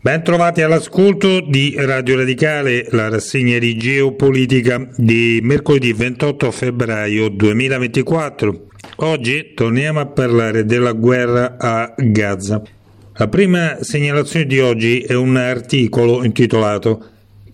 [0.00, 8.66] Ben trovati all'ascolto di Radio Radicale, la rassegna di geopolitica di mercoledì 28 febbraio 2024.
[8.98, 12.62] Oggi torniamo a parlare della guerra a Gaza.
[13.14, 17.04] La prima segnalazione di oggi è un articolo intitolato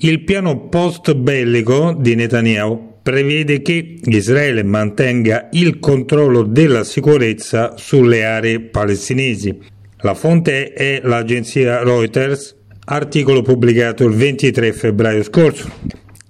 [0.00, 8.22] Il piano post bellico di Netanyahu prevede che Israele mantenga il controllo della sicurezza sulle
[8.26, 9.72] aree palestinesi.
[10.04, 12.54] La fonte è l'agenzia Reuters,
[12.84, 15.66] articolo pubblicato il 23 febbraio scorso.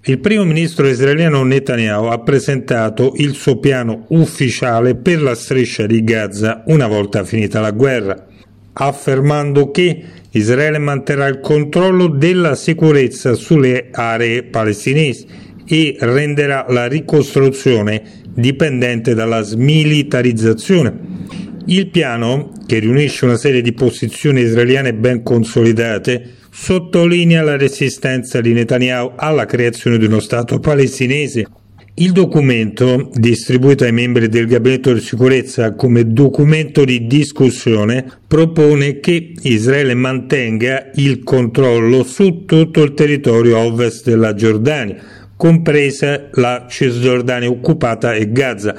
[0.05, 6.05] Il primo ministro israeliano Netanyahu ha presentato il suo piano ufficiale per la striscia di
[6.05, 8.24] Gaza una volta finita la guerra,
[8.74, 15.27] affermando che Israele manterrà il controllo della sicurezza sulle aree palestinesi
[15.66, 21.23] e renderà la ricostruzione dipendente dalla smilitarizzazione
[21.66, 28.52] il piano, che riunisce una serie di posizioni israeliane ben consolidate, sottolinea la resistenza di
[28.52, 31.46] Netanyahu alla creazione di uno Stato palestinese.
[31.96, 39.32] Il documento, distribuito ai membri del Gabinetto di sicurezza come documento di discussione, propone che
[39.42, 44.96] Israele mantenga il controllo su tutto il territorio ovest della Giordania,
[45.37, 48.74] compresa la Cisgiordania occupata e Gaza,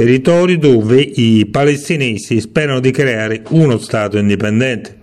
[0.00, 4.96] territori dove i palestinesi sperano di creare uno Stato indipendente.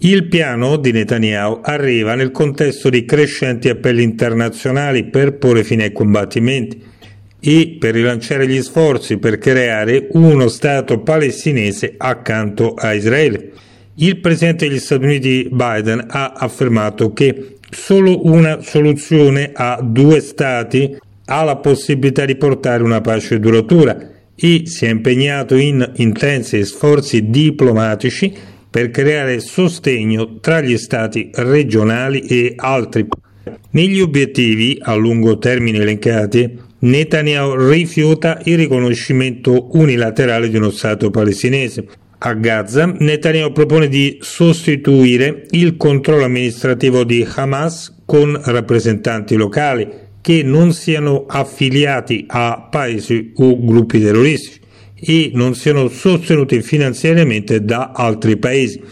[0.00, 5.92] Il piano di Netanyahu arriva nel contesto di crescenti appelli internazionali per porre fine ai
[5.92, 6.82] combattimenti
[7.38, 13.52] e per rilanciare gli sforzi per creare uno Stato palestinese accanto a Israele.
[13.94, 20.96] Il presidente degli Stati Uniti Biden ha affermato che solo una soluzione a due Stati
[21.26, 24.09] ha la possibilità di portare una pace duratura
[24.40, 28.32] e si è impegnato in intensi sforzi diplomatici
[28.70, 33.06] per creare sostegno tra gli stati regionali e altri.
[33.72, 41.86] Negli obiettivi a lungo termine elencati, Netanyahu rifiuta il riconoscimento unilaterale di uno Stato palestinese.
[42.18, 50.42] A Gaza, Netanyahu propone di sostituire il controllo amministrativo di Hamas con rappresentanti locali che
[50.42, 54.58] non siano affiliati a paesi o gruppi terroristici
[54.94, 58.82] e non siano sostenuti finanziariamente da altri paesi,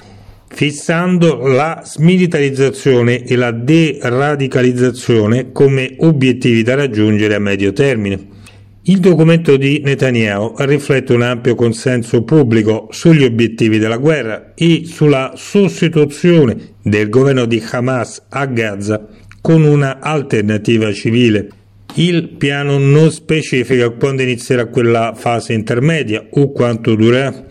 [0.49, 8.37] fissando la smilitarizzazione e la deradicalizzazione come obiettivi da raggiungere a medio termine.
[8.83, 15.35] Il documento di Netanyahu riflette un ampio consenso pubblico sugli obiettivi della guerra e sulla
[15.37, 19.07] sostituzione del governo di Hamas a Gaza
[19.49, 21.49] con una alternativa civile.
[21.95, 27.47] Il piano non specifica quando inizierà quella fase intermedia o quanto durerà.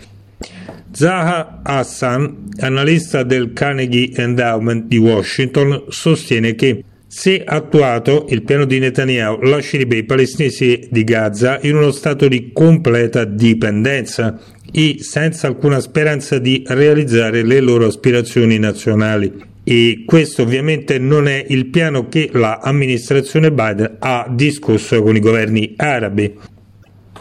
[0.91, 8.77] Zaha Hassan, analista del Carnegie Endowment di Washington, sostiene che se attuato, il piano di
[8.77, 14.39] Netanyahu lascerebbe i palestinesi di Gaza in uno stato di completa dipendenza
[14.71, 21.43] e senza alcuna speranza di realizzare le loro aspirazioni nazionali e questo ovviamente non è
[21.49, 26.33] il piano che l'amministrazione Biden ha discusso con i governi arabi.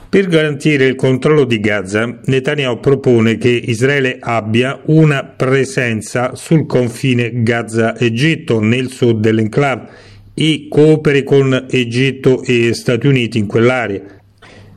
[0.09, 7.43] Per garantire il controllo di Gaza, Netanyahu propone che Israele abbia una presenza sul confine
[7.43, 9.89] Gaza-Egitto nel sud dell'enclave
[10.33, 14.17] e cooperi con Egitto e Stati Uniti in quell'area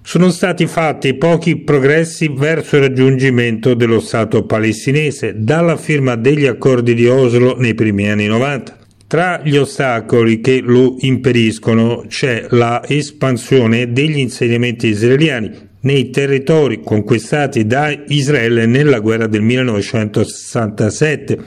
[0.10, 6.96] sono stati fatti pochi progressi verso il raggiungimento dello Stato palestinese dalla firma degli accordi
[6.96, 8.76] di Oslo nei primi anni 90.
[9.06, 17.68] Tra gli ostacoli che lo impediscono c'è la espansione degli insediamenti israeliani nei territori conquistati
[17.68, 21.38] da Israele nella guerra del 1967.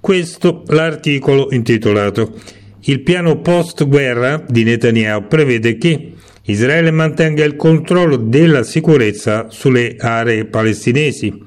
[0.00, 2.32] Questo l'articolo intitolato
[2.84, 6.12] Il piano post-guerra di Netanyahu prevede che
[6.48, 11.44] Israele mantenga il controllo della sicurezza sulle aree palestinesi.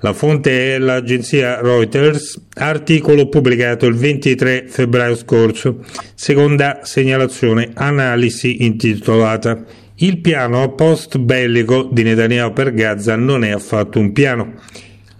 [0.00, 5.82] La fonte è l'agenzia Reuters, articolo pubblicato il 23 febbraio scorso,
[6.14, 9.64] seconda segnalazione, analisi intitolata
[9.96, 14.52] Il piano post bellico di Netanyahu per Gaza non è affatto un piano.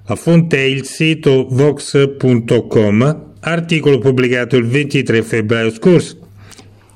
[0.08, 6.25] La fonte è il sito vox.com, articolo pubblicato il 23 febbraio scorso.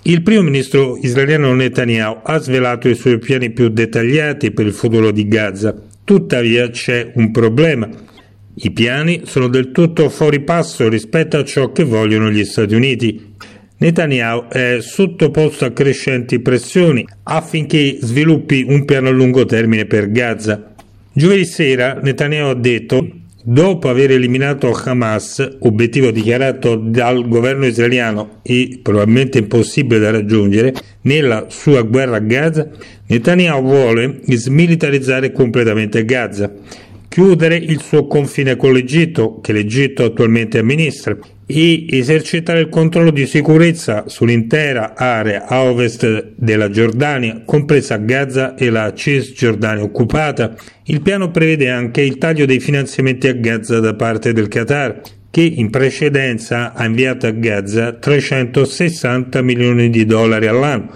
[0.03, 5.11] Il primo ministro israeliano Netanyahu ha svelato i suoi piani più dettagliati per il futuro
[5.11, 5.75] di Gaza.
[6.05, 7.87] Tuttavia c'è un problema.
[8.55, 13.35] I piani sono del tutto fuori passo rispetto a ciò che vogliono gli Stati Uniti.
[13.77, 20.75] Netanyahu è sottoposto a crescenti pressioni affinché sviluppi un piano a lungo termine per Gaza.
[21.13, 28.81] Giovedì sera Netanyahu ha detto Dopo aver eliminato Hamas, obiettivo dichiarato dal governo israeliano e
[28.83, 32.69] probabilmente impossibile da raggiungere, nella sua guerra a Gaza,
[33.07, 36.53] Netanyahu vuole smilitarizzare completamente Gaza,
[37.11, 43.27] chiudere il suo confine con l'Egitto, che l'Egitto attualmente amministra, e esercitare il controllo di
[43.27, 50.55] sicurezza sull'intera area a ovest della Giordania, compresa Gaza e la Cisgiordania occupata.
[50.85, 55.01] Il piano prevede anche il taglio dei finanziamenti a Gaza da parte del Qatar,
[55.33, 60.93] che in precedenza ha inviato a Gaza 360 milioni di dollari all'anno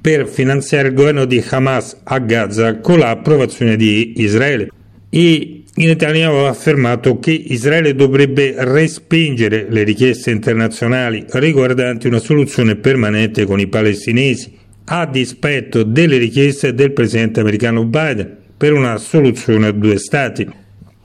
[0.00, 4.68] per finanziare il governo di Hamas a Gaza con l'approvazione di Israele.
[5.16, 13.44] E Netanyahu ha affermato che Israele dovrebbe respingere le richieste internazionali riguardanti una soluzione permanente
[13.44, 19.72] con i palestinesi, a dispetto delle richieste del presidente americano Biden per una soluzione a
[19.72, 20.48] due stati.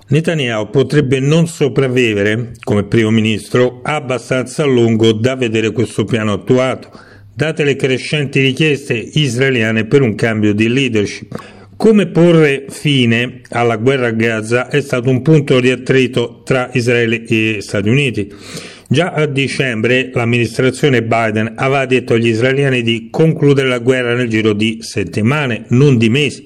[0.07, 6.89] Netanyahu potrebbe non sopravvivere come primo ministro abbastanza a lungo da vedere questo piano attuato,
[7.31, 11.58] date le crescenti richieste israeliane per un cambio di leadership.
[11.79, 17.23] Come porre fine alla guerra a Gaza è stato un punto di attrito tra Israele
[17.23, 18.29] e Stati Uniti.
[18.89, 24.51] Già a dicembre l'amministrazione Biden aveva detto agli israeliani di concludere la guerra nel giro
[24.51, 26.45] di settimane, non di mesi,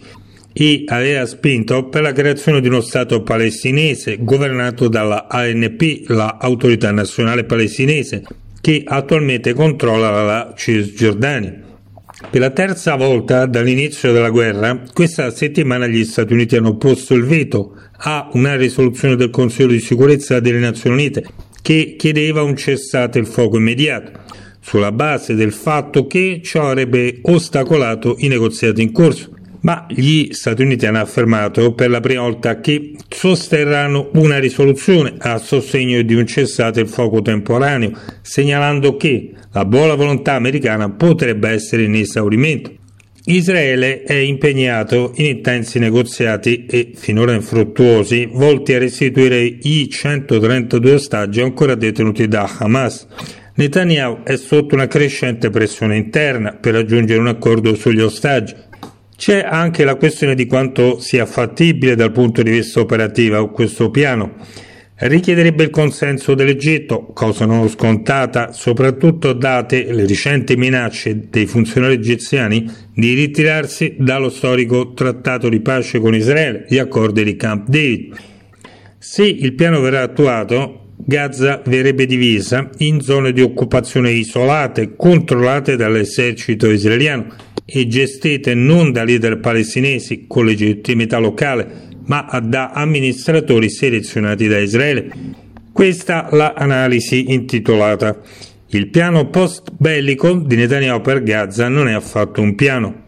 [0.53, 7.43] e aveva spinto per la creazione di uno Stato palestinese governato dalla ANP, l'Autorità Nazionale
[7.45, 8.21] Palestinese,
[8.61, 11.72] che attualmente controlla la Cisgiordania.
[12.29, 17.25] Per la terza volta dall'inizio della guerra, questa settimana gli Stati Uniti hanno posto il
[17.25, 21.25] veto a una risoluzione del Consiglio di sicurezza delle Nazioni Unite
[21.61, 24.11] che chiedeva un cessate il fuoco immediato,
[24.59, 29.31] sulla base del fatto che ciò avrebbe ostacolato i negoziati in corso
[29.63, 35.37] ma gli Stati Uniti hanno affermato per la prima volta che sosterranno una risoluzione a
[35.37, 41.83] sostegno di un cessate il fuoco temporaneo, segnalando che la buona volontà americana potrebbe essere
[41.83, 42.71] in esaurimento.
[43.25, 51.39] Israele è impegnato in intensi negoziati e finora infruttuosi volti a restituire i 132 ostaggi
[51.39, 53.07] ancora detenuti da Hamas.
[53.55, 58.55] Netanyahu è sotto una crescente pressione interna per raggiungere un accordo sugli ostaggi
[59.23, 64.33] c'è anche la questione di quanto sia fattibile dal punto di vista operativo questo piano.
[64.95, 72.69] Richiederebbe il consenso dell'Egitto, cosa non scontata, soprattutto date le recenti minacce dei funzionari egiziani
[72.93, 78.17] di ritirarsi dallo storico trattato di pace con Israele, gli accordi di Camp David.
[78.97, 86.69] Se il piano verrà attuato, Gaza verrebbe divisa in zone di occupazione isolate, controllate dall'esercito
[86.69, 87.27] israeliano
[87.65, 95.11] e gestite non da leader palestinesi con legittimità locale, ma da amministratori selezionati da Israele.
[95.71, 98.21] Questa l'analisi intitolata
[98.67, 103.01] Il piano post bellico di Netanyahu per Gaza non è affatto un piano.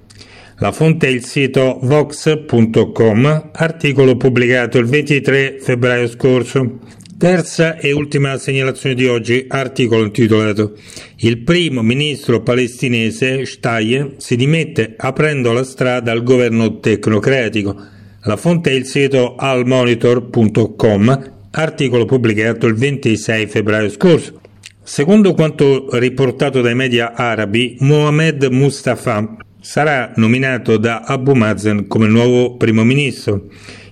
[0.59, 6.79] La fonte è il sito vox.com, articolo pubblicato il 23 febbraio scorso.
[7.25, 10.73] Terza e ultima segnalazione di oggi, articolo intitolato
[11.21, 17.75] Il primo ministro palestinese Shtaye si dimette aprendo la strada al governo tecnocratico.
[18.25, 24.39] La fonte è il sito almonitor.com, articolo pubblicato il 26 febbraio scorso.
[24.83, 32.55] Secondo quanto riportato dai media arabi, Mohamed Mustafa sarà nominato da Abu Mazen come nuovo
[32.55, 33.47] primo ministro.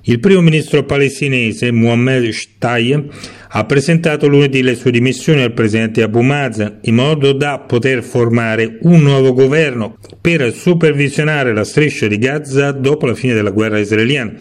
[0.06, 3.06] Il primo ministro palestinese Mohammed Shtaye
[3.48, 8.80] ha presentato lunedì le sue dimissioni al presidente Abu Mazen in modo da poter formare
[8.82, 14.34] un nuovo governo per supervisionare la striscia di Gaza dopo la fine della guerra israeliana.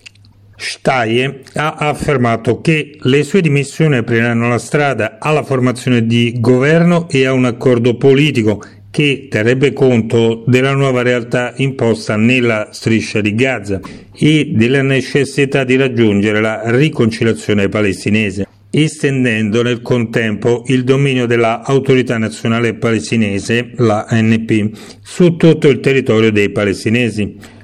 [0.56, 7.24] Shtaye ha affermato che le sue dimissioni apriranno la strada alla formazione di governo e
[7.24, 8.60] a un accordo politico
[8.92, 13.80] che terrebbe conto della nuova realtà imposta nella striscia di Gaza
[14.14, 22.74] e della necessità di raggiungere la riconciliazione palestinese, estendendo nel contempo il dominio dell'autorità nazionale
[22.74, 27.60] palestinese, la ANP, su tutto il territorio dei palestinesi.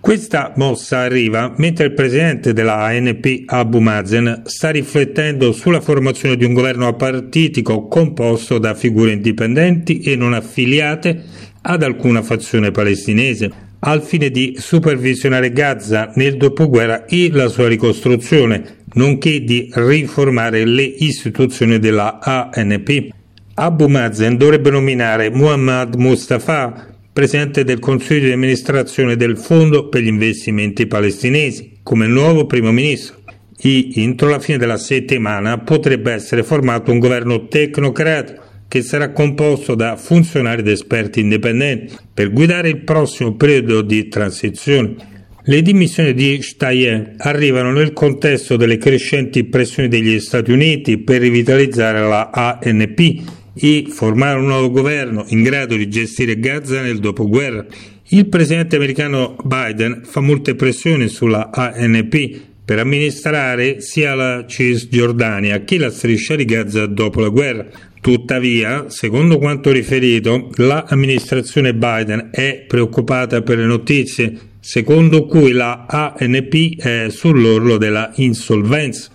[0.00, 6.44] Questa mossa arriva mentre il presidente della ANP Abu Mazen sta riflettendo sulla formazione di
[6.44, 11.24] un governo apartitico composto da figure indipendenti e non affiliate
[11.62, 13.50] ad alcuna fazione palestinese,
[13.80, 20.84] al fine di supervisionare Gaza nel dopoguerra e la sua ricostruzione, nonché di riformare le
[20.84, 23.08] istituzioni della ANP.
[23.54, 26.86] Abu Mazen dovrebbe nominare Muhammad Mustafa
[27.18, 33.16] presidente del Consiglio di amministrazione del Fondo per gli investimenti palestinesi, come nuovo primo ministro,
[33.60, 39.74] e entro la fine della settimana potrebbe essere formato un governo tecnocratico che sarà composto
[39.74, 44.94] da funzionari ed esperti indipendenti per guidare il prossimo periodo di transizione.
[45.42, 51.98] Le dimissioni di Steyer arrivano nel contesto delle crescenti pressioni degli Stati Uniti per rivitalizzare
[51.98, 53.22] la ANP
[53.58, 57.66] e formare un nuovo governo in grado di gestire Gaza nel dopoguerra.
[58.08, 65.78] Il presidente americano Biden fa molte pressioni sulla ANP per amministrare sia la Cisgiordania che
[65.78, 67.66] la striscia di Gaza dopo la guerra.
[68.00, 76.78] Tuttavia, secondo quanto riferito, l'amministrazione Biden è preoccupata per le notizie secondo cui la ANP
[76.78, 79.10] è sull'orlo della insolvenza,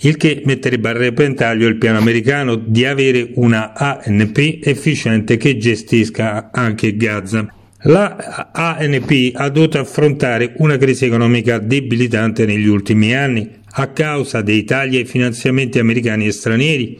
[0.00, 6.50] il che metterebbe a repentaglio il piano americano di avere una ANP efficiente che gestisca
[6.52, 7.52] anche Gaza.
[7.82, 14.64] La ANP ha dovuto affrontare una crisi economica debilitante negli ultimi anni a causa dei
[14.64, 16.98] tagli ai finanziamenti americani e stranieri,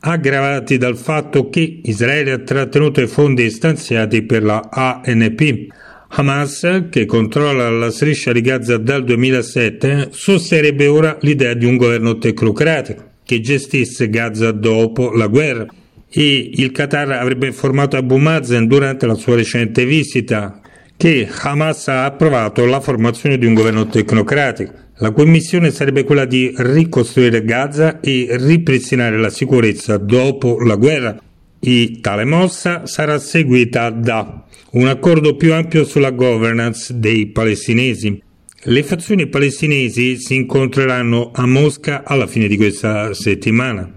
[0.00, 5.66] aggravati dal fatto che Israele ha trattenuto i fondi stanziati per la ANP.
[6.12, 12.18] Hamas, che controlla la striscia di Gaza dal 2007, sosterrebbe ora l'idea di un governo
[12.18, 15.66] tecnocratico che gestisse Gaza dopo la guerra
[16.10, 20.60] e il Qatar avrebbe informato Abu Mazen durante la sua recente visita
[20.96, 26.24] che Hamas ha approvato la formazione di un governo tecnocratico, la cui missione sarebbe quella
[26.24, 31.16] di ricostruire Gaza e ripristinare la sicurezza dopo la guerra.
[31.62, 38.22] E tale mossa sarà seguita da un accordo più ampio sulla governance dei palestinesi.
[38.62, 43.92] Le fazioni palestinesi si incontreranno a Mosca alla fine di questa settimana.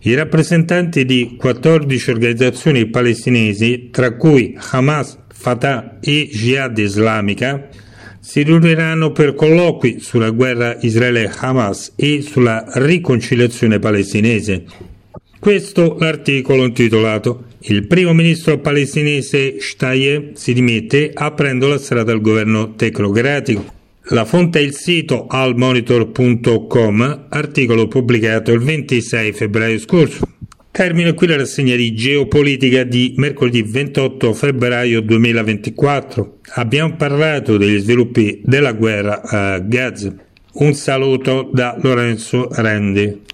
[0.00, 7.68] I rappresentanti di 14 organizzazioni palestinesi, tra cui Hamas, Fatah e Jihad Islamica,
[8.18, 14.64] si riuniranno per colloqui sulla guerra Israele-Hamas e sulla riconciliazione palestinese.
[15.42, 22.76] Questo l'articolo intitolato Il primo ministro palestinese Shtaye si dimette aprendo la strada al governo
[22.76, 23.64] tecnocratico.
[24.10, 30.28] La fonte è il sito almonitor.com, articolo pubblicato il 26 febbraio scorso.
[30.70, 36.38] Termina qui la rassegna di geopolitica di mercoledì 28 febbraio 2024.
[36.54, 40.14] Abbiamo parlato degli sviluppi della guerra a Gaza.
[40.52, 43.30] Un saluto da Lorenzo Rendi.